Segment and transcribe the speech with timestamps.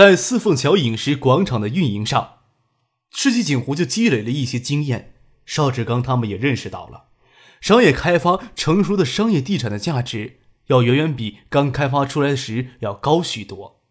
[0.00, 2.38] 在四凤桥饮食广场的运营上，
[3.10, 5.12] 世纪锦湖就积累了一些经验。
[5.44, 7.08] 邵志刚他们也认识到了，
[7.60, 13.82] 商业开发成熟的商业地产的价值要远远比刚开发出来时要高许多。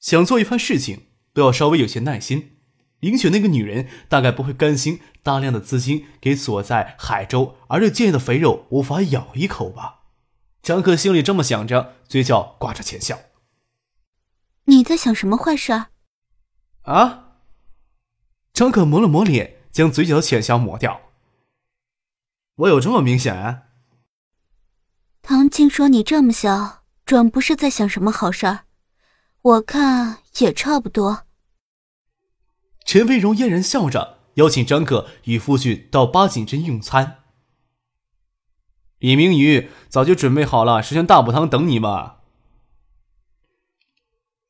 [0.00, 2.52] 想做一番事情，都要稍微有些耐心。
[3.00, 9.96] 林雪那个女人，大概不会甘心大量的资金给锁在海州，而这坚硬的肥肉无法咬一口吧？
[10.62, 13.18] 张克心里这么想着，嘴角挂着浅笑。
[14.66, 15.72] 你在想什么坏事？
[16.82, 17.38] 啊！
[18.52, 21.00] 张可抹了抹脸，将嘴角的浅笑抹掉。
[22.56, 23.62] 我有这么明显？
[25.22, 28.64] 唐静说你这么小，准不是在想什么好事儿。
[29.42, 31.26] 我看也差不多。
[32.84, 37.18] 陈飞荣嫣然笑着，邀请张可与夫君到八景镇用餐。
[38.98, 42.15] 李明宇早就准备好了十全大补汤等你们。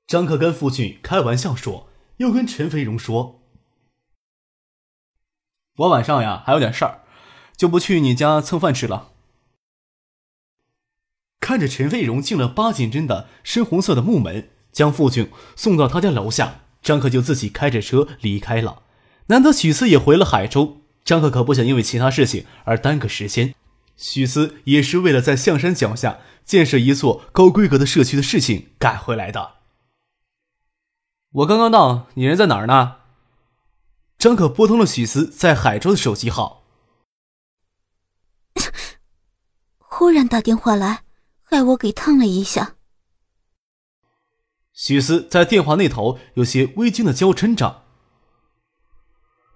[0.06, 3.40] 张克跟父亲开玩笑说，又跟陈飞荣说
[5.78, 7.00] ：“我晚上呀还有点事儿，
[7.56, 9.10] 就不去你家蹭饭吃了。”
[11.40, 18.82] 看着陈飞荣进了八景镇的深红色的木门，将父亲送到他家楼下，张克就自己开着车离开了。
[19.26, 23.54] 难得许思也回了海州，张克可不想因为其他事情而耽搁时间。
[23.96, 29.55] 许思也是为了在象山脚下建设一座高规格的社区的事情赶回来的。
[31.36, 33.00] 我刚刚到，你人在哪儿呢？
[34.16, 36.64] 张可拨通了许思在海州的手机号。
[39.76, 41.04] 忽然打电话来，
[41.42, 42.76] 害我给烫了一下。
[44.72, 47.84] 许思在电话那头有些微惊的娇嗔着：“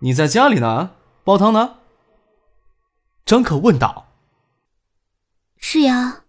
[0.00, 0.96] 你在家里呢？
[1.24, 1.78] 煲汤呢？”
[3.24, 4.12] 张可问道。
[5.56, 6.24] “是呀。”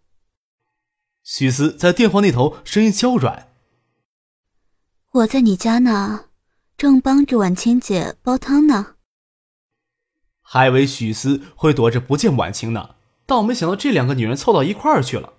[1.24, 3.51] 许思在电话那头声音娇软。
[5.14, 6.28] 我在你家呢，
[6.78, 8.96] 正帮着婉清姐煲汤呢。
[10.42, 12.92] 还以为许思会躲着不见婉清呢，
[13.26, 15.34] 倒没想到这两个女人凑到一块儿去了。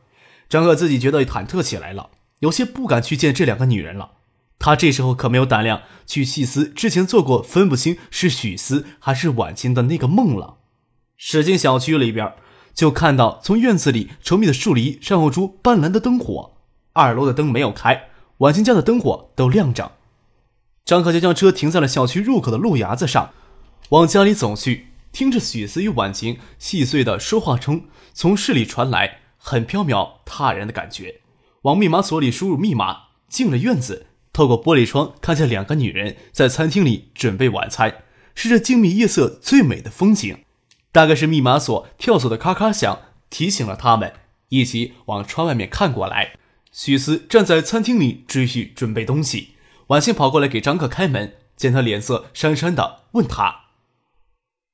[0.47, 2.10] 张克自己觉得忐忑起来了，
[2.41, 4.10] 有些不敢去见这两个女人了。
[4.59, 10.59] 他这时候可没有胆量去细思之前做过分不清是许思还是婉清的那个梦了。
[11.16, 12.34] 驶进小区里边，
[12.75, 16.53] 就看到从院子里稠密的树篱闪耀出斑斓的灯火，
[16.93, 18.10] 二楼的灯没有开。
[18.42, 19.92] 婉清家的灯火都亮着，
[20.84, 23.30] 张可就将车停在了小区入口的路牙子上，
[23.91, 31.20] 往家里走去，听着许思与婉晴细碎的说话声从室里传来，很飘渺踏然的感觉。
[31.62, 38.03] 往密码锁里输入密码，进了院子，透过玻璃窗看见两个女人在餐厅里准备晚餐，
[38.34, 40.41] 是这静谧夜色最美的风景。
[40.91, 44.12] 大概是密码锁跳锁的咔咔响提醒了他们，
[44.48, 46.32] 一起往窗外面看过来。
[46.72, 49.56] 许思站在餐厅里继续准备东西，
[49.88, 53.66] 婉清跑过来给张克开门，见他脸色讪讪的，问他。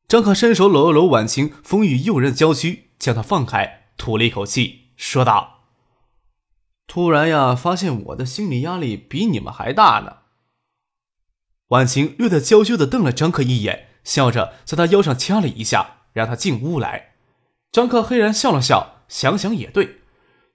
[0.07, 5.65] 张克伸手搂了搂婉清丰腴诱人的娇躯，将她放开，吐了一口气，说道
[6.89, 10.19] ：“突然呀，发现我的心理压力比你们还大呢。”
[11.69, 17.17] 婉清略带娇羞的瞪了张克一眼，笑着在他腰上掐了一下，让他进屋来。
[17.71, 19.99] 张克嘿然笑了笑，想想也对。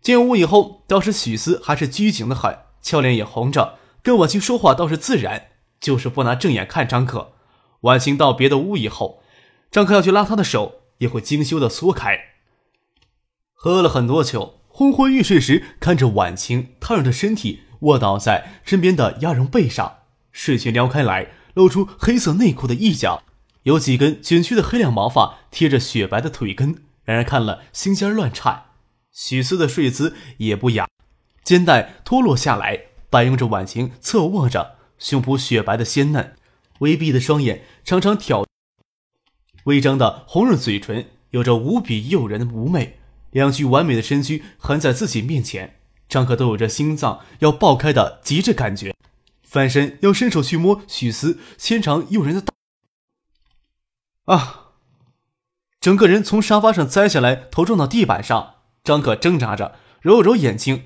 [0.03, 5.45] 进屋以后，倒是许思还是拘谨的很，俏脸也红着，跟婉清说话倒是自然，
[5.79, 7.31] 就是不拿正眼看张克。
[7.81, 9.23] 婉清到别的屋以后，
[9.71, 12.19] 张克要去拉她的手，也会精修的缩开。
[13.53, 19.99] 喝了很多酒，昏昏欲睡时，看着婉清瘫软的身体卧倒在身边的鸭绒被上，
[20.33, 23.23] 睡裙撩开来，露出黑色内裤的一角，
[23.63, 28.65] 有几根卷曲的黑亮毛发贴着雪白的腿根，让人看了心尖乱颤。
[29.13, 30.87] 许思的睡姿也不雅，
[31.43, 36.35] 肩带脱落下来，摆拥着婉晴，侧卧着，胸脯雪白的鲜嫩，
[36.79, 38.45] 微闭的双眼常常挑，
[39.65, 42.99] 微张的红润嘴唇有着无比诱人的妩媚，
[43.29, 45.79] 两具完美的身躯横在自己面前，
[46.09, 48.95] 张可都有着心脏要爆开的极致感觉，
[49.43, 52.51] 翻身要伸手去摸许思纤长诱人的大，
[54.25, 54.59] 啊！
[55.79, 58.52] 整个人从沙发上栽下来，头撞到地板上。
[58.83, 60.83] 张可挣扎着揉了揉眼睛，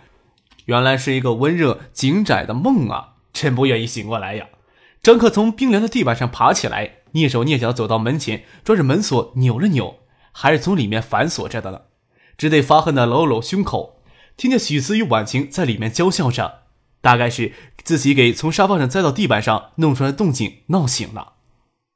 [0.65, 3.15] 原来是一个温热紧窄的梦啊！
[3.33, 4.47] 真不愿意醒过来呀！
[5.01, 9.97] 张克从冰凉的地板上爬起来，蹑手蹑脚走到门前，抓着门锁扭了扭，
[10.31, 11.81] 还是从里面反锁着的呢，
[12.37, 14.03] 只得发恨的搂搂胸口。
[14.35, 16.65] 听见许思与婉晴在里面娇笑着，
[17.01, 17.53] 大概是
[17.83, 21.33] 自己给从沙发上栽到地板上弄出来的动静闹醒了。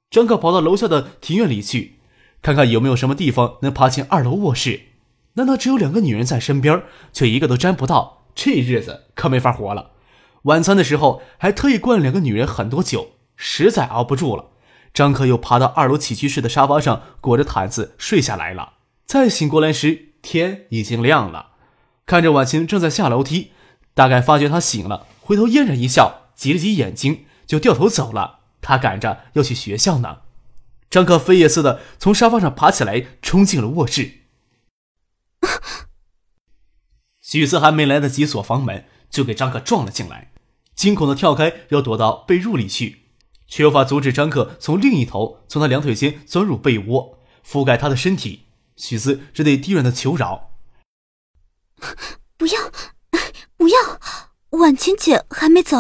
[0.10, 2.00] 张克跑到楼下的庭院里去，
[2.42, 4.88] 看看有没有什么地方能爬进二楼卧室。
[5.34, 6.84] 难道只有两个女人在身边，
[7.14, 8.26] 却一个都沾不到？
[8.34, 9.92] 这日子可没法活了。
[10.44, 14.46] 晚餐的时候还特意灌了两个女人很多酒，实在熬不住了。
[14.94, 18.74] 张克又爬到二楼起居室的沙发上，裹着毯子睡下来了。
[19.06, 21.52] 再醒过来时，天已经亮了。
[22.06, 23.52] 看着婉晴正在下楼梯，
[23.94, 28.40] 大概发觉他醒了，回头嫣然一笑，挤了挤眼睛，就掉头走了。
[28.62, 30.20] 他赶着要去学校呢。
[30.90, 34.21] 张克飞也似的从沙发上爬起来，冲进了卧室。
[37.40, 40.34] 许思还没来得及锁房门，就给张克撞了进来，
[40.76, 43.04] 惊恐的跳开，要躲到被褥里去，
[43.48, 48.48] 却无法阻止张克从另一头从他两腿间钻入被窝，覆盖他的身体。
[48.76, 50.52] 许思只得低软的求饶
[52.36, 52.60] ：“不要，
[53.56, 53.78] 不要，
[54.60, 55.78] 婉晴姐还没走。”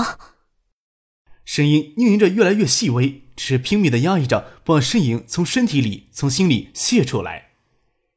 [1.44, 7.50] 声音嘤咛着越来越细微，只是拼命的压抑着，不让身影从身体里、从心里泄出来。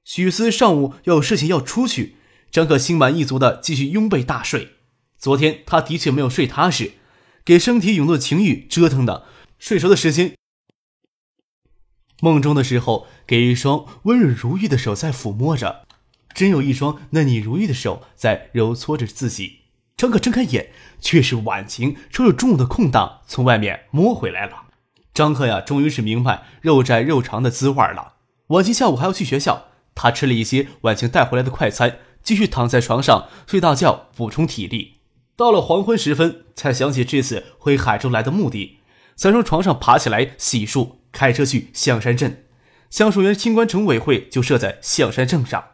[0.04, 2.18] 许思上午要有事情要出去。
[2.54, 4.74] 张克心满意足的继续拥被大睡。
[5.18, 6.92] 昨天他的确没有睡踏实，
[7.44, 9.26] 给身体涌动的情欲折腾的，
[9.58, 10.36] 睡熟的时间。
[12.22, 15.84] 梦中的时候，给一双温润如玉的手在抚摸着，
[16.32, 19.62] 真有一双嫩腻如玉的手在揉搓着自己。
[19.96, 24.66] 张克睁开眼，却是婉晴抽着中午的空档从外面摸回来了。
[25.12, 28.14] 张克呀，终于是明白肉窄肉长的滋味了。
[28.48, 31.98] 晚晴下午还要去学校，他吃了一些婉晴带回来的快餐。
[32.24, 34.94] 继续躺在床上睡大觉，补充体力。
[35.36, 38.78] 到了黄昏时分，才想起这次回海州来的目的，
[39.14, 42.44] 才从床上爬起来洗漱，开车去象山镇。
[42.88, 45.64] 橡树园清官城委会就设在象山镇上。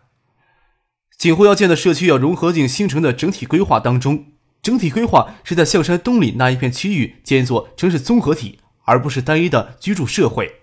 [1.18, 4.26] 景湖要建的社区要融合进新城的整体规划当中，
[4.62, 10.60] 整体规划是在象山东里那一片区域建一座城市综合体，而不是单一的居住社会。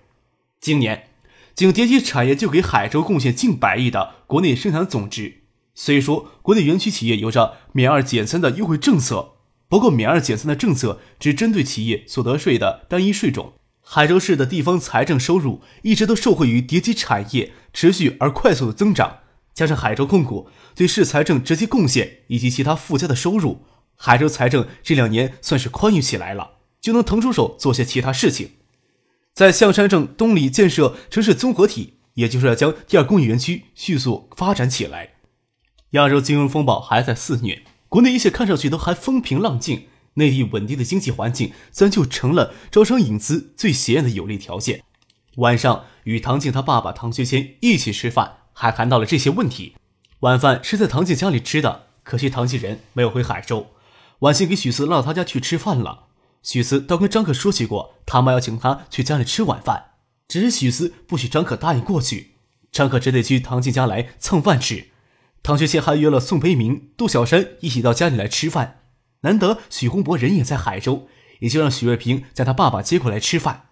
[0.60, 1.10] 今年，
[1.54, 5.44] 景叠机产业就给海州贡献近百亿的国内生产总值。
[5.80, 9.34] 虽说国内园区企业有着免二减三的优惠政策，
[9.70, 13.54] 不过免二减三的政策只针对企业所得税的单一税种。
[13.82, 19.20] 海州市的地方财政收入一直都受惠于叠机产业持续而快速的增长，
[19.54, 23.64] 加上海州控股对市财政直接贡献以及其他附加的收入，
[23.96, 28.54] 海州财政这两年算是宽裕起来了，就能腾出手做些其他事情。
[29.36, 35.17] 在象山镇东里建设城市综合体，也就是要将第二工业园区迅速发展起来。
[35.98, 44.84] 亚洲金融风暴还在肆虐，国内一切看上去都还风平浪静，内地稳定的经济环境自然就成了招商引资最显眼的有利条件。
[45.38, 49.76] 晚上与唐静他爸爸唐学谦一起吃饭，还谈到了这些问题。
[50.22, 53.68] 晚饭是在唐静家里吃的，可惜唐静人没有回海州。
[54.20, 56.06] 晚信给许思拉到他家去吃饭了。
[56.44, 59.92] 许思倒跟张可说起过，他妈要请他去家里吃晚饭，
[60.28, 62.32] 只是许思不许张可答应过去，
[62.72, 64.88] 张可只得去唐静家来蹭饭吃。
[65.48, 68.82] 唐学谦还约了宋培明、杜小山一起到家里来吃饭。
[69.22, 71.08] 难得许洪博人也在海州，
[71.40, 73.70] 也就让许月平将他爸爸接过来吃饭。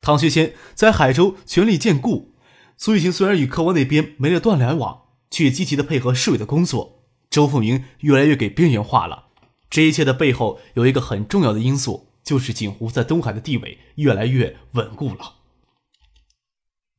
[0.00, 2.36] 唐学谦在海州全力建固，
[2.76, 7.02] 苏玉琴虽然与客湾那边没了断来往，却积极的配合市委的工作。
[7.28, 9.30] 周凤明越来越给边缘化了。
[9.68, 15.38] 这一切的背后有一个很重要的因素，就是锦湖在东海的地位越来越稳固了。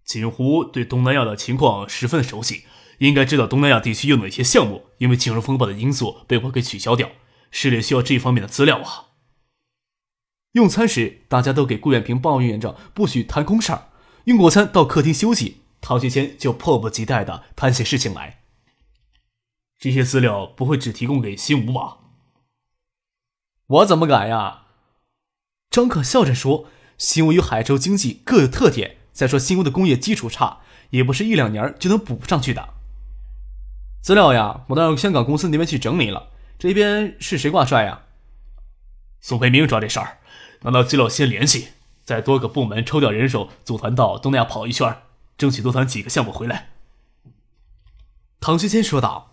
[0.04, 2.64] 锦湖对东南亚的情况十分熟悉。
[3.00, 7.10] 应该知道东南亚地区有哪些项目因为金融风暴的因素被迫给取消掉，
[7.52, 9.06] 市里需要这一方面的资料啊。
[10.54, 13.90] 用餐时，大家都给顾远平抱怨着不许谈公事儿。
[14.24, 18.42] 用过餐到客厅休息，陶学谦就迫不及待的谈起事情来。
[19.78, 21.98] 这些资料不会只提供给新吴吧？
[23.68, 24.68] 我怎么敢呀？
[25.70, 30.62] 张可笑着说：“新吴与海州经济各有特点，再说新吴的工业基础差，
[30.92, 32.75] 也不是一两年就能补上去的。”
[34.06, 36.28] 资料呀，我到香港公司那边去整理了。
[36.60, 38.04] 这边是谁挂帅呀？
[39.20, 40.20] 宋培明抓这事儿，
[40.62, 41.70] 拿到资料先联系，
[42.04, 44.96] 在多个部门抽调人手，组团到东南亚跑一圈，
[45.40, 46.70] 争取多谈几个项目回来。
[48.40, 49.32] 唐学谦说道：“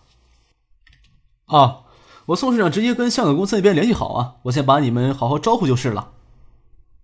[1.49, 1.81] 啊，
[2.29, 6.13] 我宋市长直接跟香港公司那边联系好啊，我先把你们好好招呼就是了。”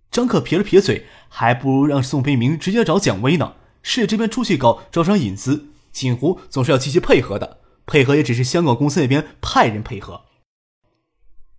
[0.09, 3.53] 张克撇了撇嘴，还不如让宋培明直接找蒋威呢。
[3.83, 5.67] 市这边出去搞招商引资。
[5.91, 7.58] 锦湖总是要积极配合的，
[7.89, 10.21] 配合也只是香港公司那边派人配合。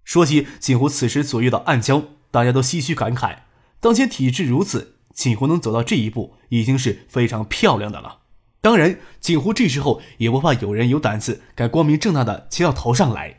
[0.05, 3.39] 说起锦湖此时所遇到暗礁，大家都唏嘘感慨，
[3.81, 8.21] 当前体质如此，锦湖能走到这一步，已经是非常漂亮的了。
[8.61, 13.39] 当然，锦湖这时候也不怕有人有胆子敢光明正大的骑到头上来。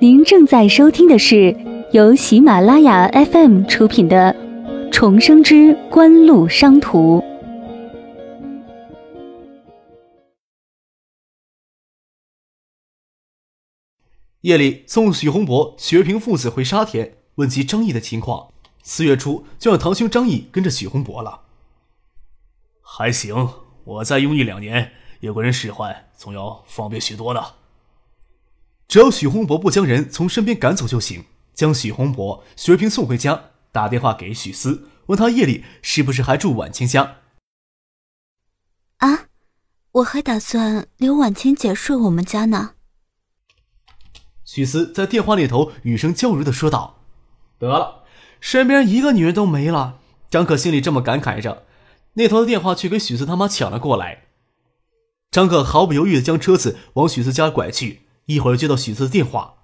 [0.00, 1.54] 您正在收听的是
[1.92, 4.32] 由喜马拉雅 FM 出品的
[5.00, 7.20] 《重生之官路商途》。
[14.40, 18.52] 夜里送许洪博、许月平父子回沙田，问及张毅的情况。
[18.82, 21.42] 四月初就让堂兄张毅跟着许洪博了。
[22.80, 23.50] 还行，
[23.84, 24.90] 我再用一两年，
[25.20, 27.40] 有个人使唤，总要方便许多呢。
[28.88, 31.26] 只要许洪博不将人从身边赶走就行。
[31.54, 37.18] 将许洪博、许月平送回家，打电话给许思，问他夜里是不是还住晚清家。
[38.96, 39.28] 啊，
[39.92, 42.74] 我还打算留晚清姐睡我们家呢。
[44.44, 47.04] 许思在电话那头语声娇柔的说道
[47.60, 48.02] ：“得了，
[48.40, 51.64] 身边一个女人都没了。”张可心里这么感慨着，
[52.14, 54.24] 那头的电话却给许思他妈抢了过来。
[55.30, 59.58] 张可毫不犹豫的将车子往许思家拐去，一会儿接到许思的电话：“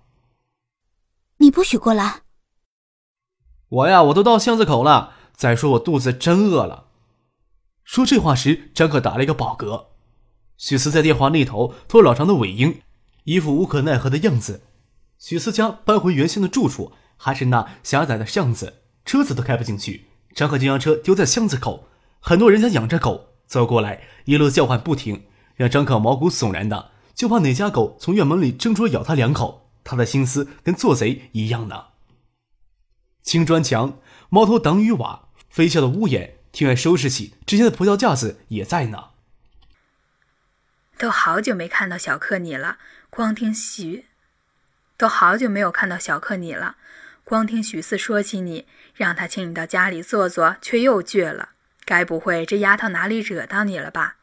[1.39, 2.21] 你不许过来
[3.75, 5.15] ！”“我呀，我都到巷子口了。
[5.35, 6.85] 再说我肚子真饿了。”
[7.83, 9.87] 说这话时，张可打了一个饱嗝。
[10.57, 12.83] 许思在电话那头拖老长的尾音，
[13.25, 14.63] 一副无可奈何的样子。
[15.19, 20.07] 许思家搬回原先的住处，还是那狭窄的巷子，车子都开不进去。
[20.35, 21.89] 张可就将车丢在巷子口，
[22.21, 25.25] 很多人家养着狗走过来，一路叫唤不停，
[25.57, 29.69] 让张可毛骨悚然的，就怕哪家狗从院门里挣出咬他两口。
[29.83, 31.87] 他的心思跟做贼一样呢。
[33.25, 39.11] 青砖墙、猫头挡雨瓦、飞翘的屋檐，庭院收拾起之前的葡萄架子也在呢。
[40.99, 42.79] 都好久没看到小克你了，
[43.11, 44.05] 光听许。
[44.97, 46.77] 都好久没有看到小克你了，
[47.25, 51.51] 光听许四说起你，让他请你到家里坐坐，却又倔了。
[51.85, 54.19] 该不会这丫头哪里惹到你了吧？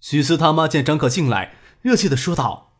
[0.00, 2.72] 许四他妈见张可进来，热切的说道：“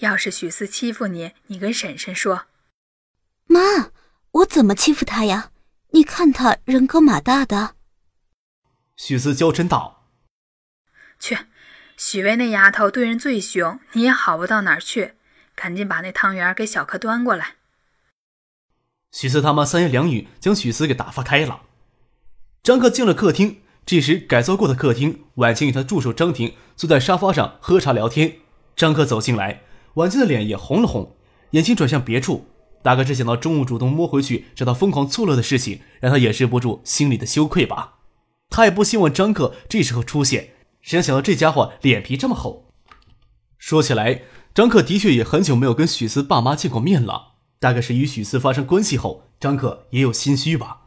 [0.00, 2.46] 要是许四欺负你，你跟婶婶说。”
[3.50, 3.90] 妈，
[4.30, 5.50] 我怎么欺负他呀？
[5.90, 7.74] 你看他人高马大的。
[8.96, 10.04] 许思娇嗔道
[11.18, 11.36] ：“去。”
[11.98, 15.14] 许巍那丫头对人最凶，你也好不到哪儿去。
[15.56, 17.56] 赶紧把那汤圆给小柯端过来。
[19.10, 21.62] 许四他妈三言两语将许思给打发开了。
[22.62, 28.36] 张克进了客厅，这时改造过的客厅，婉清与他助手张婷坐在沙发上喝茶聊天。
[28.76, 29.64] 张克走进来，
[29.94, 31.16] 婉清的脸也红了红，
[31.50, 32.48] 眼睛转向别处，
[32.82, 37.98] 大概是想到中午主动摸回去找到疯狂作乐的事情，让他掩饰不住心里的羞愧吧。
[38.48, 40.50] 他也不希望张克这时候出现。
[40.80, 42.72] 谁能想到这家伙脸皮这么厚？
[43.58, 44.22] 说起来，
[44.54, 47.34] 张克的确也很久没有跟许思爸妈见过面了。
[47.58, 50.78] 大概是与许思发生关系后，张克也有心虚吧。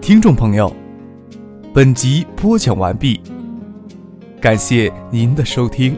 [0.00, 0.74] 听众朋友，
[1.74, 3.18] 本集播讲完毕，
[4.42, 5.96] 感谢您的收听。